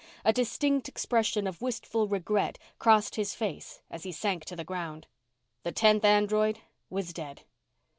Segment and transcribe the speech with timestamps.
[0.25, 5.05] A distinct expression of wistful regret crossed his face as he sank to the ground.
[5.61, 6.57] The tenth android
[6.89, 7.43] was dead.